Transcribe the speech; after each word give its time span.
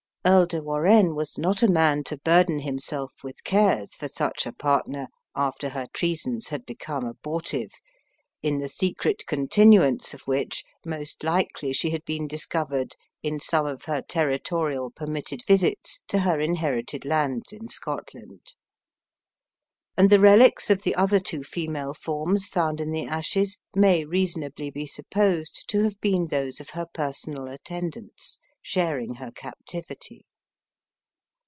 Earl 0.23 0.45
de 0.45 0.61
Warenne 0.61 1.15
was 1.15 1.39
not 1.39 1.63
a 1.63 1.67
man 1.67 2.03
to 2.03 2.15
burden 2.15 2.59
himself 2.59 3.11
with 3.23 3.43
cares 3.43 3.95
for 3.95 4.07
such 4.07 4.45
a 4.45 4.53
partner, 4.53 5.07
after 5.35 5.69
her 5.69 5.87
treasons 5.93 6.49
had 6.49 6.63
become 6.63 7.05
abortive, 7.07 7.71
in 8.43 8.59
the 8.59 8.69
secret 8.69 9.25
continuance 9.25 10.13
of 10.13 10.21
which, 10.27 10.63
most 10.85 11.23
likely, 11.23 11.73
she 11.73 11.89
had 11.89 12.05
been 12.05 12.27
discovered 12.27 12.95
in 13.23 13.39
some 13.39 13.65
of 13.65 13.85
her 13.85 14.03
territorial 14.03 14.91
permitted 14.91 15.41
visits 15.47 16.01
to 16.07 16.19
her 16.19 16.39
inherited 16.39 17.03
lands 17.03 17.51
in 17.51 17.67
Scotland. 17.67 18.53
And 19.97 20.11
the 20.11 20.19
relics 20.19 20.69
of 20.69 20.83
the 20.83 20.93
other 20.93 21.19
two 21.19 21.43
female 21.43 21.95
forms 21.95 22.47
found 22.47 22.79
in 22.79 22.91
the 22.91 23.07
ashes, 23.07 23.57
may 23.75 24.05
reasonably 24.05 24.69
be 24.69 24.85
supposed 24.85 25.67
to 25.69 25.81
have 25.83 25.99
been 25.99 26.27
those 26.27 26.59
of 26.59 26.69
her 26.71 26.85
personal 26.93 27.47
attendants, 27.47 28.39
sharing 28.63 29.15
her 29.15 29.31
captivity. 29.31 30.23